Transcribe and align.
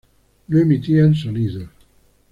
No 0.47 0.57
emitían 0.57 1.13
sonidos. 1.13 1.69